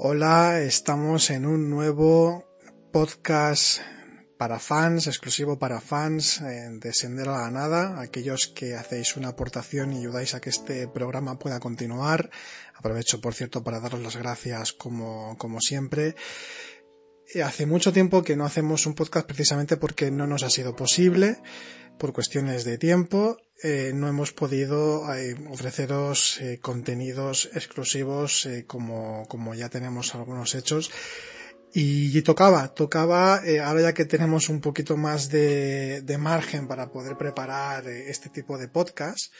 Hola, 0.00 0.60
estamos 0.60 1.28
en 1.30 1.44
un 1.44 1.70
nuevo 1.70 2.44
podcast 2.92 3.80
para 4.38 4.60
fans, 4.60 5.08
exclusivo 5.08 5.58
para 5.58 5.80
fans 5.80 6.40
eh, 6.40 6.68
de 6.70 6.92
Sendero 6.92 7.34
a 7.34 7.42
la 7.42 7.50
Nada, 7.50 8.00
aquellos 8.00 8.46
que 8.46 8.76
hacéis 8.76 9.16
una 9.16 9.30
aportación 9.30 9.92
y 9.92 9.98
ayudáis 9.98 10.36
a 10.36 10.40
que 10.40 10.50
este 10.50 10.86
programa 10.86 11.36
pueda 11.40 11.58
continuar. 11.58 12.30
Aprovecho, 12.76 13.20
por 13.20 13.34
cierto, 13.34 13.64
para 13.64 13.80
daros 13.80 14.00
las 14.00 14.16
gracias 14.16 14.72
como, 14.72 15.36
como 15.36 15.60
siempre. 15.60 16.14
Eh, 17.34 17.42
hace 17.42 17.66
mucho 17.66 17.92
tiempo 17.92 18.22
que 18.22 18.36
no 18.36 18.44
hacemos 18.44 18.86
un 18.86 18.94
podcast 18.94 19.26
precisamente 19.26 19.78
porque 19.78 20.12
no 20.12 20.28
nos 20.28 20.44
ha 20.44 20.50
sido 20.50 20.76
posible, 20.76 21.38
por 21.98 22.12
cuestiones 22.12 22.64
de 22.64 22.78
tiempo, 22.78 23.36
eh, 23.62 23.92
no 23.94 24.08
hemos 24.08 24.32
podido 24.32 25.12
eh, 25.12 25.36
ofreceros 25.50 26.40
eh, 26.40 26.58
contenidos 26.60 27.50
exclusivos 27.54 28.48
como, 28.66 29.26
como 29.28 29.54
ya 29.54 29.68
tenemos 29.68 30.14
algunos 30.14 30.54
hechos. 30.54 30.90
Y, 31.74 32.22
tocaba, 32.22 32.74
tocaba, 32.74 33.42
ahora 33.62 33.82
ya 33.82 33.92
que 33.92 34.06
tenemos 34.06 34.48
un 34.48 34.60
poquito 34.60 34.96
más 34.96 35.28
de, 35.28 36.00
de 36.00 36.18
margen 36.18 36.66
para 36.66 36.90
poder 36.90 37.18
preparar 37.18 37.86
este 37.86 38.30
tipo 38.30 38.56
de 38.56 38.68
podcast, 38.68 39.30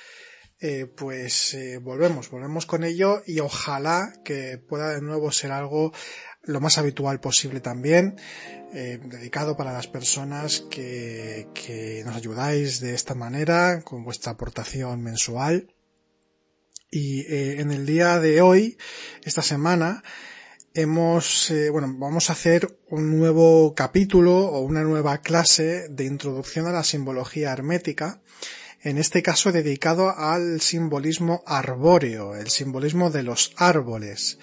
eh, 0.60 0.86
pues 0.86 1.54
eh, 1.54 1.78
volvemos, 1.78 2.30
volvemos 2.30 2.66
con 2.66 2.82
ello 2.82 3.22
y 3.24 3.38
ojalá 3.38 4.12
que 4.24 4.58
pueda 4.58 4.92
de 4.92 5.00
nuevo 5.00 5.30
ser 5.30 5.52
algo 5.52 5.92
lo 6.42 6.60
más 6.60 6.78
habitual 6.78 7.20
posible 7.20 7.60
también, 7.60 8.16
eh, 8.74 8.98
dedicado 9.04 9.56
para 9.56 9.72
las 9.72 9.86
personas 9.86 10.64
que, 10.68 11.46
que 11.54 12.02
nos 12.04 12.16
ayudáis 12.16 12.80
de 12.80 12.94
esta 12.94 13.14
manera, 13.14 13.82
con 13.82 14.02
vuestra 14.02 14.32
aportación 14.32 15.00
mensual. 15.00 15.72
Y 16.90 17.26
en 17.30 17.70
el 17.70 17.84
día 17.84 18.18
de 18.18 18.40
hoy, 18.40 18.78
esta 19.22 19.42
semana, 19.42 20.02
hemos, 20.72 21.52
bueno, 21.70 21.94
vamos 21.98 22.30
a 22.30 22.32
hacer 22.32 22.78
un 22.88 23.18
nuevo 23.18 23.74
capítulo 23.74 24.38
o 24.38 24.60
una 24.60 24.82
nueva 24.84 25.18
clase 25.18 25.88
de 25.90 26.06
introducción 26.06 26.66
a 26.66 26.72
la 26.72 26.82
simbología 26.82 27.52
hermética, 27.52 28.22
en 28.82 28.98
este 28.98 29.22
caso 29.22 29.52
dedicado 29.52 30.16
al 30.16 30.60
simbolismo 30.60 31.42
arbóreo, 31.46 32.36
el 32.36 32.48
simbolismo 32.48 33.10
de 33.10 33.22
los 33.22 33.52
árboles. 33.56 34.38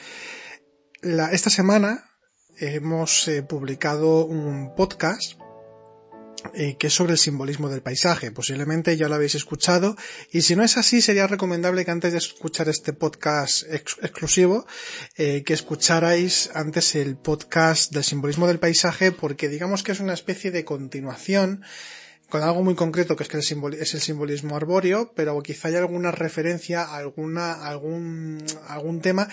Esta 1.01 1.49
semana 1.49 2.09
hemos 2.57 3.27
eh, 3.27 3.43
publicado 3.43 4.25
un 4.25 4.75
podcast 4.75 5.33
eh, 6.53 6.77
que 6.77 6.87
es 6.87 6.93
sobre 6.93 7.13
el 7.13 7.17
simbolismo 7.17 7.69
del 7.69 7.81
paisaje. 7.81 8.31
Posiblemente 8.31 8.95
ya 8.97 9.07
lo 9.07 9.15
habéis 9.15 9.35
escuchado 9.35 9.95
y 10.31 10.41
si 10.41 10.55
no 10.55 10.63
es 10.63 10.77
así 10.77 11.01
sería 11.01 11.27
recomendable 11.27 11.85
que 11.85 11.91
antes 11.91 12.11
de 12.11 12.19
escuchar 12.19 12.69
este 12.69 12.93
podcast 12.93 13.63
ex 13.69 13.97
exclusivo 14.01 14.65
eh, 15.15 15.43
que 15.43 15.53
escucharais 15.53 16.51
antes 16.53 16.95
el 16.95 17.17
podcast 17.17 17.91
del 17.91 18.03
simbolismo 18.03 18.47
del 18.47 18.59
paisaje 18.59 19.11
porque 19.11 19.49
digamos 19.49 19.81
que 19.81 19.93
es 19.93 19.99
una 19.99 20.13
especie 20.13 20.51
de 20.51 20.65
continuación 20.65 21.63
con 22.29 22.43
algo 22.43 22.63
muy 22.63 22.75
concreto 22.75 23.15
que 23.15 23.23
es 23.23 23.29
que 23.29 23.37
el 23.37 23.73
es 23.73 23.93
el 23.93 24.01
simbolismo 24.01 24.55
arbóreo, 24.55 25.13
pero 25.15 25.41
quizá 25.41 25.67
haya 25.67 25.79
alguna 25.79 26.11
referencia 26.11 26.83
alguna, 26.83 27.65
algún, 27.65 28.43
algún 28.67 29.01
tema 29.01 29.27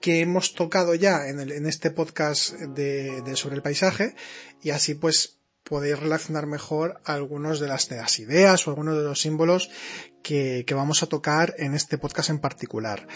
que 0.00 0.20
hemos 0.20 0.54
tocado 0.54 0.94
ya 0.94 1.28
en, 1.28 1.40
el, 1.40 1.52
en 1.52 1.66
este 1.66 1.90
podcast 1.90 2.52
de, 2.54 3.22
de, 3.22 3.36
sobre 3.36 3.56
el 3.56 3.62
paisaje 3.62 4.14
y 4.62 4.70
así 4.70 4.94
pues 4.94 5.40
podéis 5.64 5.98
relacionar 5.98 6.46
mejor 6.46 7.00
algunos 7.04 7.58
de 7.58 7.68
las, 7.68 7.88
de 7.88 7.96
las 7.96 8.18
ideas 8.18 8.66
o 8.66 8.70
algunos 8.70 8.96
de 8.96 9.02
los 9.02 9.20
símbolos 9.20 9.70
que, 10.22 10.64
que 10.66 10.74
vamos 10.74 11.02
a 11.02 11.06
tocar 11.06 11.54
en 11.58 11.74
este 11.74 11.98
podcast 11.98 12.30
en 12.30 12.38
particular. 12.38 13.08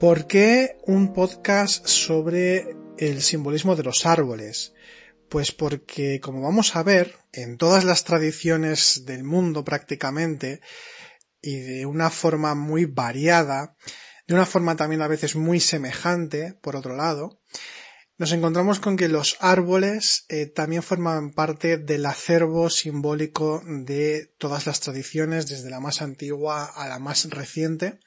¿Por 0.00 0.26
qué 0.26 0.78
un 0.86 1.12
podcast 1.12 1.86
sobre 1.86 2.76
el 2.98 3.22
simbolismo 3.22 3.76
de 3.76 3.82
los 3.82 4.06
árboles? 4.06 4.72
Pues 5.34 5.50
porque, 5.50 6.20
como 6.20 6.42
vamos 6.42 6.76
a 6.76 6.84
ver, 6.84 7.16
en 7.32 7.58
todas 7.58 7.82
las 7.82 8.04
tradiciones 8.04 9.02
del 9.04 9.24
mundo 9.24 9.64
prácticamente, 9.64 10.60
y 11.42 11.56
de 11.56 11.86
una 11.86 12.08
forma 12.10 12.54
muy 12.54 12.84
variada, 12.84 13.74
de 14.28 14.34
una 14.34 14.46
forma 14.46 14.76
también 14.76 15.02
a 15.02 15.08
veces 15.08 15.34
muy 15.34 15.58
semejante, 15.58 16.54
por 16.62 16.76
otro 16.76 16.94
lado, 16.94 17.40
nos 18.16 18.30
encontramos 18.30 18.78
con 18.78 18.96
que 18.96 19.08
los 19.08 19.36
árboles 19.40 20.24
eh, 20.28 20.46
también 20.46 20.84
forman 20.84 21.32
parte 21.32 21.78
del 21.78 22.06
acervo 22.06 22.70
simbólico 22.70 23.60
de 23.66 24.32
todas 24.38 24.68
las 24.68 24.78
tradiciones, 24.78 25.48
desde 25.48 25.68
la 25.68 25.80
más 25.80 26.00
antigua 26.00 26.64
a 26.64 26.86
la 26.86 27.00
más 27.00 27.28
reciente. 27.28 27.98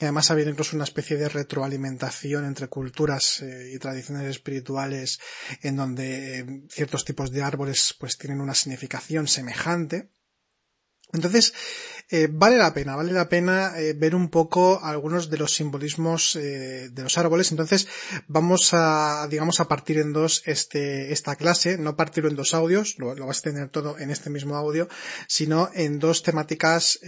Además 0.00 0.30
ha 0.30 0.34
habido 0.34 0.50
incluso 0.50 0.76
una 0.76 0.84
especie 0.84 1.16
de 1.16 1.28
retroalimentación 1.28 2.44
entre 2.44 2.68
culturas 2.68 3.42
eh, 3.42 3.72
y 3.74 3.78
tradiciones 3.78 4.24
espirituales 4.26 5.18
en 5.62 5.76
donde 5.76 6.38
eh, 6.38 6.62
ciertos 6.68 7.04
tipos 7.04 7.32
de 7.32 7.42
árboles 7.42 7.96
pues 7.98 8.16
tienen 8.16 8.40
una 8.40 8.54
significación 8.54 9.26
semejante. 9.26 10.10
Entonces, 11.12 11.54
eh, 12.10 12.28
vale 12.30 12.56
la 12.56 12.72
pena, 12.72 12.96
vale 12.96 13.12
la 13.12 13.28
pena 13.28 13.78
eh, 13.78 13.92
ver 13.92 14.14
un 14.14 14.30
poco 14.30 14.82
algunos 14.82 15.28
de 15.28 15.36
los 15.36 15.54
simbolismos 15.54 16.36
eh, 16.36 16.88
de 16.90 17.02
los 17.02 17.18
árboles. 17.18 17.50
Entonces, 17.50 17.86
vamos 18.28 18.70
a, 18.72 19.26
digamos, 19.28 19.60
a 19.60 19.68
partir 19.68 19.98
en 19.98 20.14
dos 20.14 20.42
este, 20.46 21.12
esta 21.12 21.36
clase, 21.36 21.76
no 21.76 21.96
partirlo 21.96 22.30
en 22.30 22.36
dos 22.36 22.54
audios, 22.54 22.94
lo, 22.98 23.14
vas 23.26 23.40
a 23.40 23.42
tener 23.42 23.68
todo 23.68 23.98
en 23.98 24.10
este 24.10 24.30
mismo 24.30 24.56
audio, 24.56 24.88
sino 25.26 25.70
en 25.74 25.98
dos 25.98 26.22
temáticas 26.22 26.98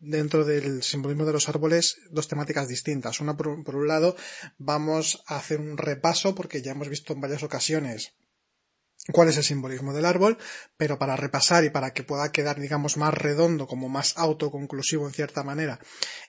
dentro 0.00 0.44
del 0.44 0.82
simbolismo 0.82 1.24
de 1.24 1.32
los 1.32 1.48
árboles, 1.48 1.96
dos 2.10 2.28
temáticas 2.28 2.68
distintas. 2.68 3.20
Una, 3.20 3.36
por 3.36 3.76
un 3.76 3.88
lado, 3.88 4.16
vamos 4.58 5.22
a 5.26 5.36
hacer 5.36 5.60
un 5.60 5.78
repaso, 5.78 6.34
porque 6.34 6.62
ya 6.62 6.72
hemos 6.72 6.88
visto 6.88 7.12
en 7.12 7.20
varias 7.20 7.42
ocasiones 7.42 8.12
cuál 9.10 9.28
es 9.28 9.36
el 9.36 9.44
simbolismo 9.44 9.92
del 9.92 10.04
árbol, 10.04 10.38
pero 10.76 10.98
para 10.98 11.16
repasar 11.16 11.64
y 11.64 11.70
para 11.70 11.92
que 11.92 12.04
pueda 12.04 12.30
quedar, 12.30 12.60
digamos, 12.60 12.96
más 12.96 13.12
redondo, 13.14 13.66
como 13.66 13.88
más 13.88 14.16
autoconclusivo 14.16 15.06
en 15.06 15.12
cierta 15.12 15.42
manera, 15.42 15.80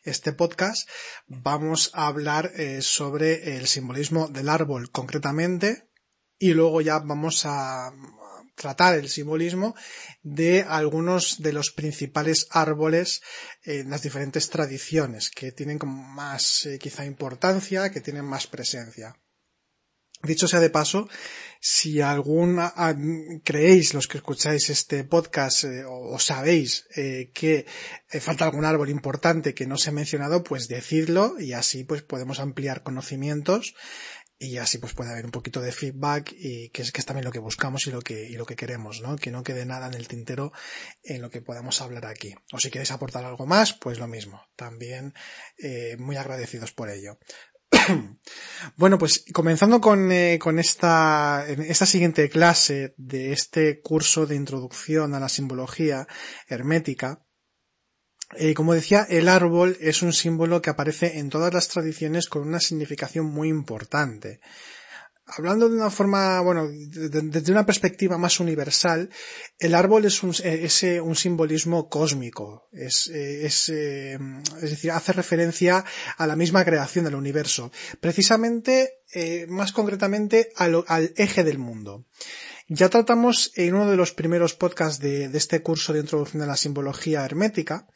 este 0.04 0.34
podcast, 0.34 0.90
vamos 1.28 1.92
a 1.94 2.08
hablar 2.08 2.52
eh, 2.56 2.82
sobre 2.82 3.58
el 3.58 3.68
simbolismo 3.68 4.28
del 4.28 4.50
árbol 4.50 4.90
concretamente 4.90 5.88
y 6.40 6.54
luego 6.54 6.82
ya 6.82 7.00
vamos 7.00 7.46
a 7.46 7.92
tratar 8.56 8.96
el 8.96 9.10
simbolismo 9.10 9.76
de 10.22 10.64
algunos 10.68 11.42
de 11.42 11.54
los 11.54 11.72
principales 11.72 12.48
árboles 12.52 13.22
en 13.64 13.90
las 13.90 14.04
diferentes 14.04 14.50
tradiciones 14.50 15.30
que 15.30 15.52
tienen 15.52 15.80
como 15.80 16.04
más 16.04 16.66
eh, 16.66 16.80
quizá 16.80 17.06
importancia, 17.06 17.92
que 17.92 18.02
tienen 18.02 18.26
más 18.26 18.48
presencia. 18.48 19.16
Dicho 20.24 20.48
sea 20.48 20.62
de 20.62 20.70
paso, 20.70 21.10
si 21.60 22.00
algún 22.00 22.58
a, 22.60 22.96
creéis 23.44 23.94
los 23.94 24.08
que 24.08 24.20
escucháis 24.20 24.70
este 24.70 25.04
podcast 25.04 25.66
eh, 25.66 25.84
o, 25.86 26.18
sabéis 26.18 26.86
eh, 26.96 27.30
que 27.34 27.66
eh, 28.10 28.20
falta 28.22 28.46
algún 28.46 28.64
árbol 28.64 28.90
importante 28.90 29.54
que 29.54 29.68
no 29.68 29.78
se 29.78 29.90
ha 29.90 29.94
mencionado, 29.94 30.42
pues 30.44 30.70
decidlo 30.70 31.38
y 31.40 31.52
así 31.52 31.84
pues 31.84 32.04
podemos 32.04 32.40
ampliar 32.40 32.84
conocimientos 32.84 33.76
y 34.40 34.58
así 34.58 34.78
pues 34.78 34.94
puede 34.94 35.12
haber 35.12 35.26
un 35.26 35.32
poquito 35.32 35.60
de 35.62 35.74
feedback 35.74 36.34
y 36.38 36.70
que 36.70 36.82
es 36.82 37.06
también 37.06 37.26
lo 37.26 37.32
que 37.32 37.40
buscamos 37.40 37.86
y 37.88 37.92
lo 37.92 38.02
que 38.02 38.30
y 38.30 38.34
lo 38.34 38.46
que 38.46 38.56
queremos, 38.56 39.02
¿no? 39.02 39.18
Que 39.18 39.32
no 39.32 39.44
quede 39.44 39.66
nada 39.66 39.88
en 39.88 39.94
el 39.94 40.08
tintero 40.08 40.54
en 41.04 41.22
lo 41.22 41.30
que 41.30 41.42
podamos 41.42 41.82
hablar 41.82 42.06
aquí. 42.06 42.34
O 42.54 42.60
si 42.60 42.72
queréis 42.72 42.92
aportar 42.92 43.26
algo 43.26 43.46
más, 43.46 43.74
pues 43.74 44.00
lo 44.00 44.08
mismo. 44.08 44.42
También 44.56 45.14
muy 45.98 46.18
agradecidos 46.18 46.74
por 46.74 46.90
ello. 46.90 47.20
Bueno, 48.78 48.98
pues 48.98 49.26
comenzando 49.34 49.82
con, 49.82 50.12
eh, 50.12 50.40
esta, 50.58 51.46
esta 51.48 51.86
siguiente 51.86 52.30
clase 52.30 52.94
de 52.98 53.34
este 53.34 53.82
curso 53.82 54.26
de 54.26 54.36
introducción 54.36 55.14
a 55.14 55.20
la 55.20 55.30
simbología 55.30 56.08
hermética, 56.48 57.26
eh, 58.36 58.54
como 58.54 58.74
decía, 58.74 59.06
el 59.10 59.28
árbol 59.28 59.78
es 59.80 60.02
un 60.02 60.14
símbolo 60.14 60.62
que 60.62 60.70
aparece 60.70 61.20
en 61.20 61.30
todas 61.30 61.54
las 61.54 61.68
tradiciones 61.68 62.28
con 62.28 62.48
una 62.48 62.60
significación 62.60 63.26
muy 63.26 63.50
importante 63.50 64.40
hablando 65.26 65.70
de 65.70 65.76
una 65.76 65.90
forma, 65.90 66.40
bueno, 66.42 66.68
desde 66.70 67.52
una 67.52 67.66
perspectiva 67.66 68.18
más 68.18 68.40
universal, 68.40 69.10
el 69.60 69.76
árbol 69.76 70.06
es 70.06 70.22
un, 70.24 70.34
es 70.44 70.84
un 71.02 71.16
simbolismo 71.16 71.90
cósmico, 71.90 72.68
es, 72.72 73.08
es, 73.08 73.70
es, 73.70 74.20
decir, 74.62 74.92
hace 74.92 75.14
referencia 75.14 75.86
a 76.18 76.28
la 76.28 76.36
misma 76.36 76.66
creación 76.66 77.06
del 77.06 77.16
universo, 77.16 77.72
precisamente, 78.02 79.00
eh, 79.14 79.46
más 79.48 79.72
concretamente, 79.72 80.50
al, 80.56 80.84
al, 80.88 81.14
eje 81.16 81.44
del 81.44 81.58
mundo. 81.58 82.06
Ya 82.68 82.90
tratamos 82.90 83.52
en 83.56 83.76
uno 83.76 83.90
de 83.90 83.98
los 83.98 84.14
primeros 84.14 84.56
podcasts 84.56 85.00
de, 85.00 85.30
de 85.30 85.38
este 85.38 85.62
curso 85.62 85.94
de 85.94 86.00
introducción 86.00 86.42
a 86.44 86.48
la 86.48 86.58
simbología 86.58 87.26
hermética, 87.26 87.88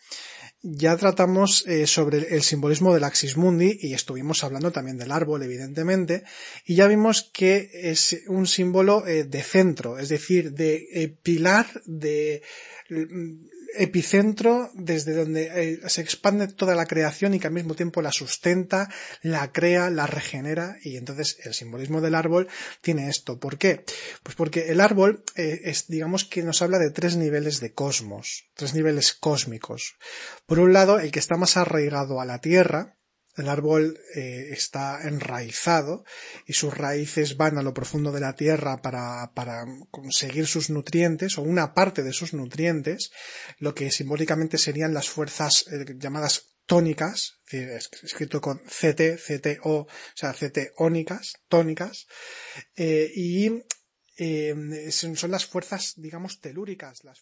ya 0.61 0.97
tratamos 0.97 1.65
eh, 1.67 1.85
sobre 1.85 2.35
el 2.35 2.41
simbolismo 2.41 2.93
del 2.93 3.03
Axis 3.03 3.37
Mundi 3.37 3.77
y 3.79 3.93
estuvimos 3.93 4.43
hablando 4.43 4.71
también 4.71 4.97
del 4.97 5.11
árbol, 5.11 5.43
evidentemente, 5.43 6.23
y 6.65 6.75
ya 6.75 6.87
vimos 6.87 7.29
que 7.31 7.69
es 7.73 8.23
un 8.27 8.47
símbolo 8.47 9.05
eh, 9.05 9.23
de 9.23 9.43
centro, 9.43 9.99
es 9.99 10.09
decir, 10.09 10.53
de 10.53 10.87
eh, 10.93 11.09
pilar 11.09 11.67
de 11.85 12.41
epicentro 13.75 14.71
desde 14.73 15.13
donde 15.13 15.51
eh, 15.53 15.89
se 15.89 16.01
expande 16.01 16.47
toda 16.47 16.75
la 16.75 16.85
creación 16.85 17.33
y 17.33 17.39
que 17.39 17.47
al 17.47 17.53
mismo 17.53 17.75
tiempo 17.75 18.01
la 18.01 18.11
sustenta, 18.11 18.89
la 19.21 19.51
crea, 19.51 19.89
la 19.89 20.07
regenera 20.07 20.77
y 20.83 20.97
entonces 20.97 21.37
el 21.43 21.53
simbolismo 21.53 22.01
del 22.01 22.15
árbol 22.15 22.47
tiene 22.81 23.09
esto. 23.09 23.39
¿Por 23.39 23.57
qué? 23.57 23.83
Pues 24.23 24.35
porque 24.35 24.71
el 24.71 24.81
árbol 24.81 25.23
eh, 25.35 25.61
es, 25.65 25.87
digamos 25.87 26.25
que 26.25 26.43
nos 26.43 26.61
habla 26.61 26.79
de 26.79 26.91
tres 26.91 27.15
niveles 27.17 27.59
de 27.59 27.73
cosmos, 27.73 28.45
tres 28.55 28.73
niveles 28.73 29.13
cósmicos. 29.13 29.95
Por 30.45 30.59
un 30.59 30.73
lado, 30.73 30.99
el 30.99 31.11
que 31.11 31.19
está 31.19 31.37
más 31.37 31.57
arraigado 31.57 32.21
a 32.21 32.25
la 32.25 32.39
tierra, 32.39 32.97
el 33.37 33.49
árbol 33.49 33.99
eh, 34.15 34.49
está 34.51 35.07
enraizado 35.07 36.03
y 36.45 36.53
sus 36.53 36.75
raíces 36.75 37.37
van 37.37 37.57
a 37.57 37.61
lo 37.61 37.73
profundo 37.73 38.11
de 38.11 38.19
la 38.19 38.35
tierra 38.35 38.81
para, 38.81 39.31
conseguir 39.91 40.47
sus 40.47 40.69
nutrientes 40.69 41.37
o 41.37 41.43
una 41.43 41.73
parte 41.73 42.03
de 42.03 42.13
sus 42.13 42.33
nutrientes, 42.33 43.11
lo 43.59 43.73
que 43.73 43.91
simbólicamente 43.91 44.57
serían 44.57 44.93
las 44.93 45.09
fuerzas 45.09 45.65
eh, 45.71 45.85
llamadas 45.97 46.55
tónicas, 46.65 47.39
escrito 47.49 48.41
con 48.41 48.59
CT, 48.59 49.17
CTO, 49.17 49.81
o 49.81 49.87
sea, 50.13 50.33
CTónicas, 50.33 51.35
tónicas, 51.47 52.07
eh, 52.75 53.09
y 53.15 53.63
son 54.91 55.31
las 55.31 55.45
fuerzas, 55.45 55.93
digamos, 55.95 56.41
telúricas, 56.41 57.05
las 57.05 57.21